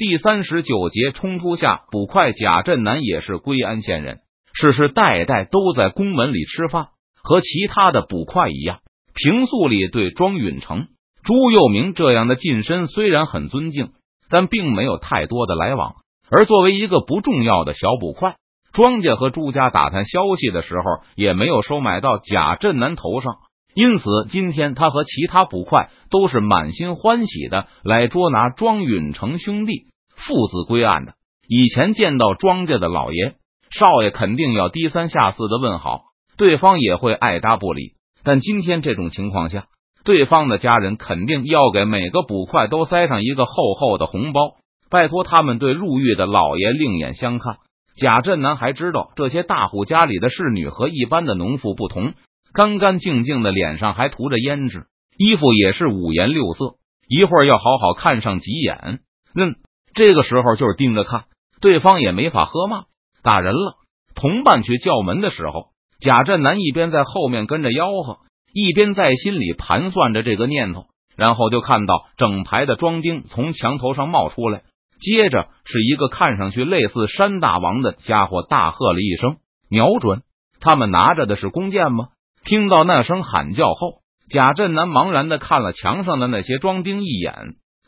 [0.00, 4.20] 第三十九节冲突下，捕快贾振南也是归安县人，
[4.54, 6.86] 世世代代都在宫门里吃饭，
[7.22, 8.78] 和其他的捕快一样，
[9.12, 10.86] 平素里对庄允成、
[11.22, 13.90] 朱佑明这样的近身虽然很尊敬，
[14.30, 15.96] 但并没有太多的来往。
[16.30, 18.36] 而作为一个不重要的小捕快，
[18.72, 23.34] 庄家和朱家打探消息的时候，也没有收买到贾振南头上。
[23.74, 29.89] 因此，今天他和其他捕快都是满心欢喜的来捉拿庄允成兄弟
[30.26, 31.14] 父子归案的。
[31.48, 33.34] 以前见到庄家的老爷
[33.70, 36.02] 少爷，肯定要低三下四的问好，
[36.36, 37.94] 对方也会爱答不理。
[38.22, 39.66] 但今天这种情况下，
[40.04, 44.56] 对方的家人肯定要给每个捕快都塞上一个厚厚的红包，
[44.90, 47.56] 拜托他们对入狱的老爷另眼相看。
[47.96, 52.14] 贾振南还知道，这些大户家里的侍女和一般的农妇不同。
[52.52, 56.76] 干干净净的脸上还涂着胭脂，衣服也是五颜六色。
[57.08, 59.00] 一会儿要好好看上几眼。
[59.34, 59.56] 嗯，
[59.94, 61.24] 这个时候就是盯着看，
[61.60, 62.84] 对方也没法喝骂。
[63.22, 63.74] 打人了，
[64.14, 65.68] 同伴去叫门的时候，
[66.00, 68.18] 贾振南一边在后面跟着吆喝，
[68.52, 70.86] 一边在心里盘算着这个念头。
[71.16, 74.62] 然后就看到整排的装丁从墙头上冒出来，
[75.00, 79.36] 接着是一个看上去类似山大王的家伙大喝了一声
[79.68, 80.22] ：“瞄准！”
[80.60, 82.08] 他们拿着的是弓箭吗？
[82.42, 87.34] 听到那声喊叫后，贾振南茫然的看了墙上的那些装丁一眼，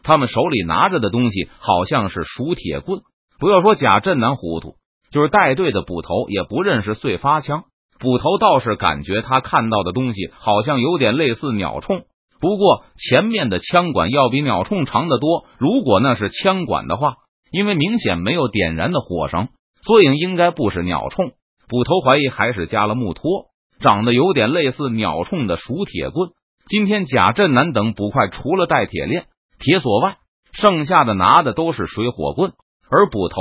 [0.02, 3.00] 他们手里拿着的东西好像是熟铁棍。
[3.38, 4.74] 不要说贾振南糊涂，
[5.10, 7.64] 就是带队的捕头也不认识碎发枪。
[7.98, 12.02] 捕头倒是感觉他看到的东西好像有点类似鸟铳，
[12.40, 15.44] 不过前面的枪管要比鸟铳长得多。
[15.58, 17.14] 如果那是枪管的话，
[17.50, 19.48] 因为明显没有点燃的火绳，
[19.82, 21.32] 所以应该不是鸟铳。
[21.68, 23.52] 捕头怀疑还是加了木托。
[23.80, 26.30] 长得有点类似鸟铳的熟铁棍。
[26.68, 29.24] 今天贾振南等捕快除了带铁链、
[29.62, 30.16] 铁锁外，
[30.52, 32.52] 剩下的拿的都是水火棍，
[32.90, 33.36] 而捕头、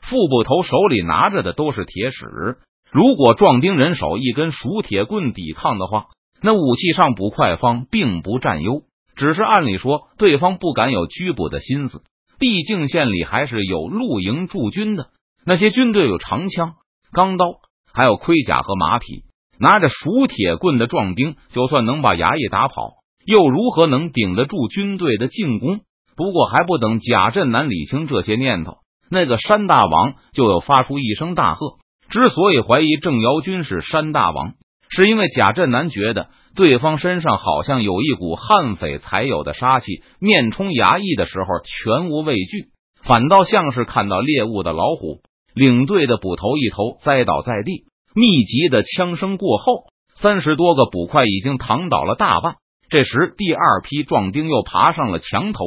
[0.00, 2.56] 副捕头手里拿着的都是铁尺。
[2.90, 6.06] 如果壮丁人手一根熟铁棍抵抗的话，
[6.40, 8.82] 那武器上捕快方并不占优。
[9.16, 12.02] 只是按理说，对方不敢有拘捕的心思，
[12.38, 15.08] 毕竟县里还是有露营驻军的。
[15.44, 16.74] 那些军队有长枪、
[17.12, 17.46] 钢刀，
[17.92, 19.24] 还有盔甲和马匹。
[19.58, 22.94] 拿着熟铁棍的壮丁，就算能把衙役打跑，
[23.26, 25.80] 又如何能顶得住军队的进攻？
[26.16, 28.78] 不过还不等贾振南理清这些念头，
[29.10, 31.74] 那个山大王就又发出一声大喝。
[32.08, 34.54] 之所以怀疑郑瑶军是山大王，
[34.88, 42.68] 是因为贾振南觉得对方身上好像有一股悍匪才有的杀气，面冲衙役的时候全无畏惧，
[43.02, 45.20] 反倒像是看到猎物的老虎。
[45.52, 47.86] 领队的捕头一头栽倒在地。
[48.14, 52.54] 密集的枪声过后，三十多个捕快已经躺倒了大半。
[52.88, 55.60] 这时，第二批壮丁又爬上了墙头，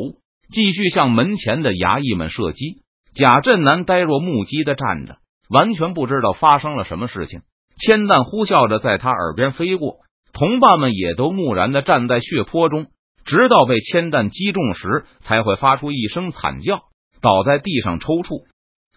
[0.49, 2.81] 继续向门前的衙役们射击。
[3.13, 5.17] 贾振南呆若木鸡的站着，
[5.49, 7.41] 完全不知道发生了什么事情。
[7.75, 9.97] 铅弹呼啸着在他耳边飞过，
[10.33, 12.87] 同伴们也都木然的站在血泊中，
[13.25, 16.83] 直到被铅弹击中时，才会发出一声惨叫，
[17.21, 18.45] 倒在地上抽搐。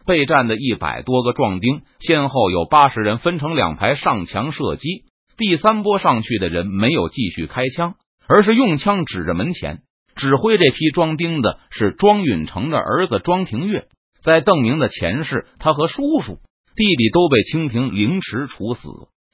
[0.05, 5.05] 备战的一百多个壮丁，先后有八十人分成两排上墙射击。
[5.37, 7.95] 第三波上去的人没有继续开枪，
[8.29, 9.83] 而是用枪指着门前。
[10.15, 13.89] 指挥这批装丁的是庄允成的儿子庄廷岳，
[14.23, 16.39] 在邓明的前世，他和叔叔、
[16.77, 18.89] 弟弟都被清廷凌迟处死。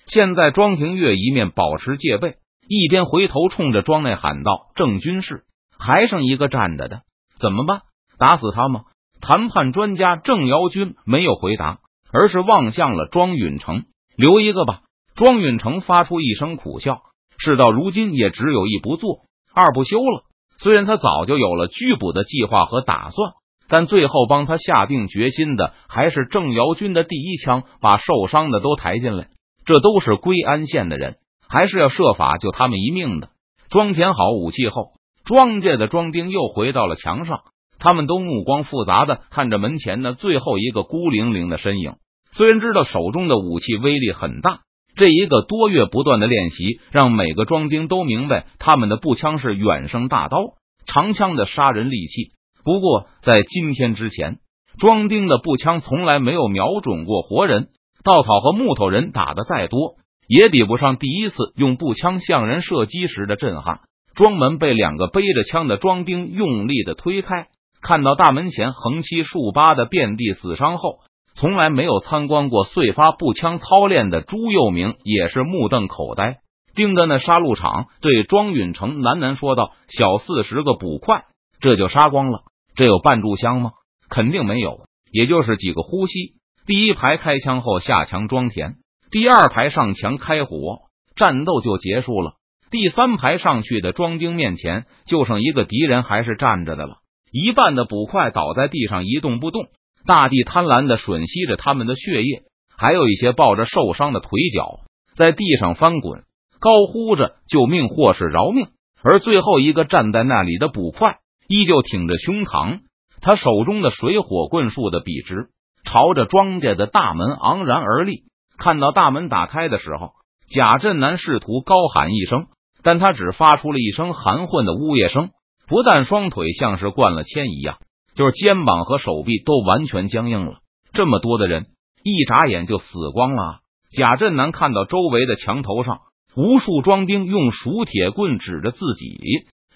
[0.06, 2.36] 现在庄廷岳一面保持戒备，
[2.68, 5.42] 一边回头冲着庄内喊道：“郑军士，
[5.78, 7.02] 还剩一个站着的，
[7.40, 7.80] 怎么办？
[8.18, 8.84] 打死他吗？”
[9.20, 11.80] 谈判专家郑尧军没有回答，
[12.12, 13.84] 而是望向了庄允成，
[14.16, 14.82] 留一个吧。
[15.16, 17.02] 庄允成发出一声苦笑，
[17.38, 19.20] 事到如今也只有一不做
[19.54, 20.24] 二不休了。
[20.58, 23.32] 虽然他早就有了拘捕的计划和打算，
[23.68, 29.28] 但最后帮他下定决心的还是郑瑶军的第一枪，把受伤的都抬进来。
[29.64, 31.16] 这都是归安县的人，
[31.48, 33.28] 还是要设法救他们一命的。
[33.70, 34.92] 装填好武器后，
[35.24, 37.40] 庄稼的庄丁又回到了墙上。
[37.78, 41.94] 他们都目光复杂的看着门前的最后一个孤零零的身影。
[42.32, 44.62] 虽然知道手中的武器威力很大，
[44.98, 50.38] 这一个多月不断的练习，让每个庄丁都明白他们的步枪是远胜大刀、
[50.86, 52.32] 长枪的杀人利器。
[52.64, 54.38] 不过在今天之前，
[54.76, 57.68] 庄丁的步枪从来没有瞄准过活人。
[58.02, 59.94] 稻草和木头人打的再多，
[60.26, 63.80] 也抵不上第一次用步枪向人射击时的震撼。
[64.16, 67.46] 庄门被两个背着枪的庄丁用力的推开。
[67.80, 70.98] 看到大门前横七竖八的遍地死伤后，
[71.40, 76.38] 从来没有参观过碎发步枪操练的朱佑明也是目瞪口呆，
[76.74, 81.26] 盯着那杀戮场，对庄允成喃喃说道：“小四十个捕快，
[81.60, 82.40] 这就杀光了？
[82.74, 83.70] 这有半炷香吗？
[84.10, 84.80] 肯定没有，
[85.12, 86.34] 也就是几个呼吸。
[86.66, 88.74] 第一排开枪后下墙装填，
[89.12, 90.78] 第二排上墙开火，
[91.14, 92.32] 战斗就结束了。
[92.68, 96.96] 第三排上去的装兵面前就剩一个敌人还是站着的了，
[97.30, 99.68] 一半的捕快倒在地上一动不动，
[100.06, 102.42] 大地贪婪的吮吸着他们的血液，
[102.76, 104.80] 还有一些抱着受伤的腿脚
[105.16, 106.22] 在地上翻滚，
[106.60, 108.68] 高呼着救命或是饶命。
[109.02, 112.80] 而最后一个站在那里的捕快依旧挺着胸膛，
[113.20, 115.48] 他手中的水火棍竖的笔直。
[115.84, 118.24] 朝着庄家的大门昂然而立。
[118.58, 120.10] 看到大门打开的时候，
[120.50, 122.46] 贾振南试图高喊一声，
[122.82, 125.30] 但他只发出了一声含混的呜咽声。
[125.66, 127.78] 不但双腿像是灌了铅一样，
[128.18, 130.58] 就是肩膀和手臂都完全僵硬了。
[130.92, 131.66] 这么多的人，
[132.02, 133.60] 一眨眼就死光了。
[133.96, 136.00] 贾振南看到周围的墙头上
[136.34, 139.20] 无数庄兵用熟铁棍指着自己，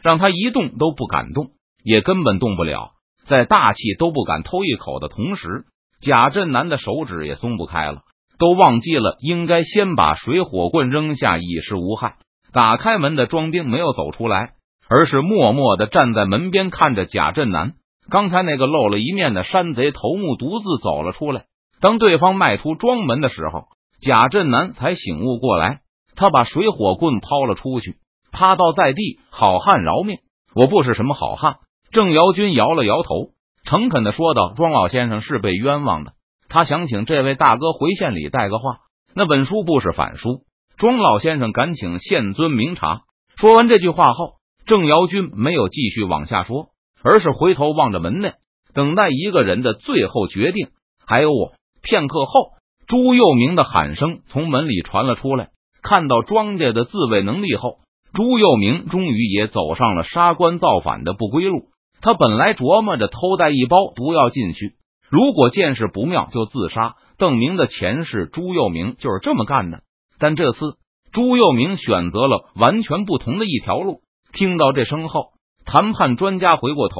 [0.02, 1.50] 让他一动都不敢动，
[1.84, 2.90] 也根本动不了。
[3.26, 5.66] 在大气都不敢偷一口的同时。
[6.00, 8.00] 贾振南的手指也松不开了，
[8.38, 12.16] 都忘记了应该先把水火棍扔下以示无害。
[12.52, 14.54] 打开门的庄兵没有走出来，
[14.88, 17.74] 而是默默的站在门边看着贾振南。
[18.10, 21.44] 刚才那个露了一面的山贼头目独自走了出来。
[21.80, 23.64] 当对方迈出庄门的时候，
[24.00, 25.80] 贾振南才醒悟过来，
[26.14, 27.96] 他把水火棍抛了出去，
[28.32, 29.20] 趴倒在地。
[29.30, 30.18] 好汉饶命！
[30.54, 31.56] 我不是什么好汉。
[31.90, 33.30] 郑尧君摇了摇头。
[33.64, 36.14] 诚恳的说道：“庄老先生是被冤枉的，
[36.48, 38.78] 他想请这位大哥回县里带个话。
[39.14, 40.40] 那本书不是反书，
[40.76, 43.02] 庄老先生敢请县尊明察。”
[43.38, 44.34] 说完这句话后，
[44.66, 46.70] 郑尧君没有继续往下说，
[47.02, 48.34] 而是回头望着门内，
[48.74, 50.68] 等待一个人的最后决定。
[51.06, 51.52] 还有我。
[51.82, 52.50] 片刻后，
[52.86, 55.48] 朱佑明的喊声从门里传了出来。
[55.82, 57.78] 看到庄家的自卫能力后，
[58.12, 61.70] 朱佑明终于也走上了杀官造反的不归路。
[62.00, 64.74] 他本来琢磨着偷带一包毒药进去，
[65.10, 66.94] 如果见势不妙就自杀。
[67.18, 69.82] 邓明的前世朱佑明就是这么干的，
[70.18, 70.76] 但这次
[71.12, 74.00] 朱佑明选择了完全不同的一条路。
[74.32, 75.30] 听到这声后，
[75.64, 76.98] 谈判专家回过头，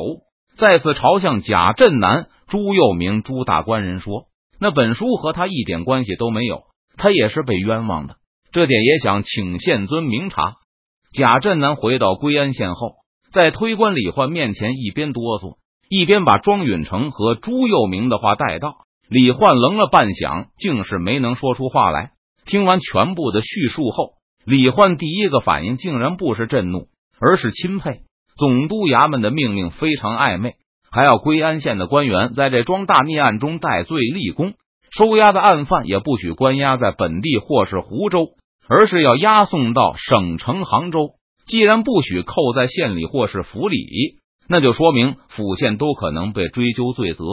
[0.56, 4.25] 再次朝向贾振南、朱佑明、朱大官人说
[4.61, 6.64] ：“那本书和他一点关系都没有，
[6.97, 8.17] 他也是被冤枉的，
[8.53, 10.56] 这点也想请县尊明察。”
[11.14, 13.03] 贾振南回到归安县后。
[13.32, 15.56] 在推官李焕面前，一边哆嗦，
[15.88, 18.85] 一边把庄允成和朱佑明的话带到。
[19.08, 22.11] 李焕愣了半晌，竟是没能说出话来。
[22.44, 26.88] 听完全部的叙述后，李焕第一个反应竟然不是震怒，
[27.19, 28.03] 而是钦佩。
[28.37, 30.55] 总督衙门的命令非常暧昧，
[30.90, 34.55] 还要归安县的官员在这桩大逆案中戴罪立功，
[34.90, 38.31] 收押的案犯也不许关押在本地或是湖州，
[38.69, 41.12] 而是要押送到省城杭州。
[41.46, 44.19] 既然不许扣在县里或是府里，
[44.49, 47.25] 那就说明府县都可能被追究罪责。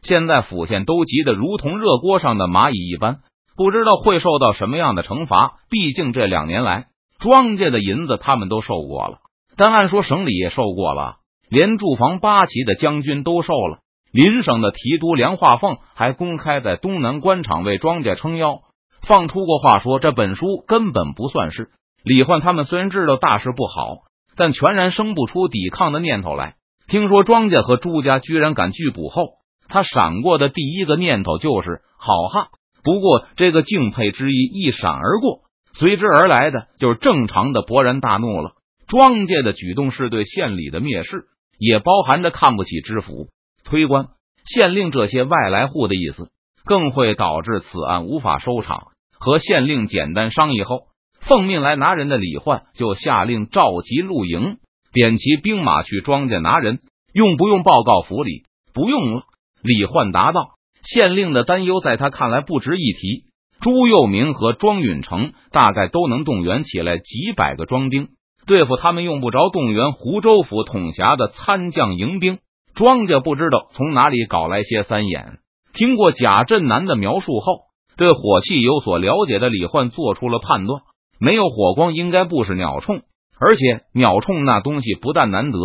[0.00, 3.18] 现在府县都急得如同热锅上的蚂蚁一般，
[3.56, 5.56] 不知道会受到什么样的惩罚。
[5.68, 6.86] 毕竟这两年来，
[7.18, 9.18] 庄家的银子他们都受过了，
[9.58, 11.16] 但按说省里也受过了，
[11.50, 13.80] 连驻防八旗的将军都受了。
[14.12, 18.60] 邻省的提督梁化凤还公开在东南官场为庄家撑腰，
[19.06, 21.70] 放出过话说这本书根本不算是。
[22.04, 23.96] 李焕他们虽然知道大事不好，
[24.36, 26.54] 但全然生不出抵抗的念头来。
[26.86, 29.32] 听说庄家和朱家居然敢拒捕后，
[29.68, 32.46] 他闪过的第一个念头就是好汉。
[32.84, 35.40] 不过，这个敬佩之意一闪而过，
[35.74, 38.52] 随之而来的就是正常的勃然大怒了。
[38.88, 41.26] 庄家的举动是对县里的蔑视，
[41.58, 43.28] 也包含着看不起知府、
[43.62, 44.08] 推官、
[44.44, 46.30] 县令这些外来户的意思，
[46.64, 48.88] 更会导致此案无法收场。
[49.20, 50.88] 和县令简单商议后。
[51.20, 54.58] 奉命来拿人的李焕就下令召集陆营，
[54.92, 56.78] 点齐兵马去庄家拿人。
[57.12, 58.44] 用不用报告府里？
[58.72, 59.24] 不用了。
[59.62, 60.52] 李焕答道
[60.82, 63.24] ：“县令的担忧在他看来不值一提。
[63.60, 68.08] 朱佑明和庄允成大概都能动员起来几百个庄兵，
[68.48, 72.38] 对付他们用不着动员湖州府统辖的参将营兵。
[72.74, 75.38] 庄家不知道从哪里搞来些三眼。”
[75.74, 77.60] 听过贾振南的描述后，
[77.96, 80.80] 对火器有所了解的李焕做出了判断。
[81.20, 83.02] 没有火光，应该不是鸟铳，
[83.38, 85.58] 而且鸟铳那东西不但难得，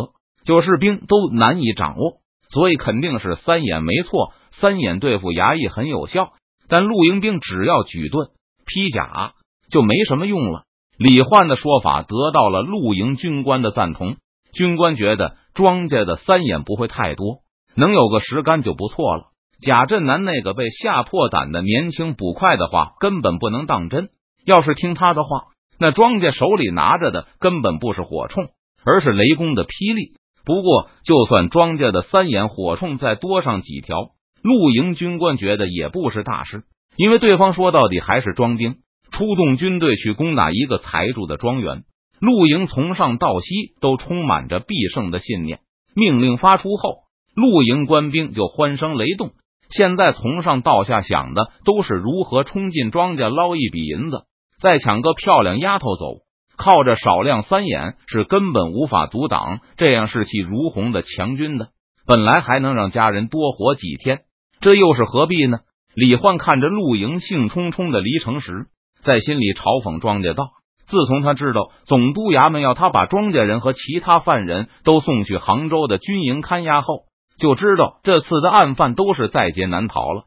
[0.45, 2.17] 就士兵都难以掌握，
[2.49, 4.33] 所以肯定是三眼没错。
[4.51, 6.33] 三眼对付衙役很有效，
[6.67, 8.27] 但露营兵只要举盾
[8.65, 9.33] 披甲
[9.69, 10.63] 就没什么用了。
[10.97, 14.17] 李焕的说法得到了露营军官的赞同，
[14.53, 17.39] 军官觉得庄家的三眼不会太多，
[17.75, 19.23] 能有个十杆就不错了。
[19.59, 24.09] 贾振南那个被吓破胆的年轻捕快的话，根本不能当真。
[24.45, 25.45] 要是听他的话，
[25.79, 28.49] 那庄家手里拿着的根本不是火铳，
[28.83, 30.17] 而是雷公的霹雳。
[30.45, 34.09] 不过，就算庄家的三眼火铳再多上几条，
[34.41, 36.63] 陆营军官觉得也不是大事，
[36.97, 38.75] 因为对方说到底还是庄兵，
[39.13, 41.83] 出动军队去攻打一个财主的庄园。
[42.19, 45.59] 陆营从上到西都充满着必胜的信念。
[45.95, 47.03] 命令发出后，
[47.35, 49.31] 陆营官兵就欢声雷动。
[49.69, 54.23] 现在从上到下想的都是如何冲进庄家捞一笔银子，
[54.59, 56.23] 再抢个漂亮丫头走。
[56.55, 61.69] 靠着少量三眼是根本无法阻挡这样士气如虹的强军的。
[62.05, 64.21] 本来还能让家人多活几天，
[64.59, 65.59] 这又是何必呢？
[65.95, 68.67] 李焕看着陆营兴冲冲的离城时，
[69.03, 70.51] 在心里嘲讽庄稼道
[70.87, 77.03] ：“自从他知道总督衙门要他把庄稼人和其他犯人都送去杭州的军营看押后，
[77.37, 80.23] 就知道这次的案犯都是在劫难逃了。”